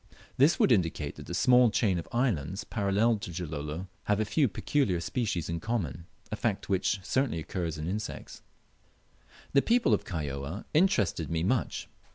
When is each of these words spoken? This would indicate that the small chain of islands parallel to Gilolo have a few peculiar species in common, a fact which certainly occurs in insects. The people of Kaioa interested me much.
This 0.35 0.57
would 0.59 0.71
indicate 0.71 1.13
that 1.17 1.27
the 1.27 1.35
small 1.35 1.69
chain 1.69 1.99
of 1.99 2.07
islands 2.11 2.63
parallel 2.63 3.17
to 3.19 3.29
Gilolo 3.31 3.87
have 4.05 4.19
a 4.19 4.25
few 4.25 4.47
peculiar 4.47 4.99
species 4.99 5.47
in 5.47 5.59
common, 5.59 6.07
a 6.31 6.35
fact 6.35 6.69
which 6.69 6.99
certainly 7.03 7.37
occurs 7.37 7.77
in 7.77 7.87
insects. 7.87 8.41
The 9.53 9.61
people 9.61 9.93
of 9.93 10.03
Kaioa 10.03 10.65
interested 10.73 11.29
me 11.29 11.43
much. 11.43 11.87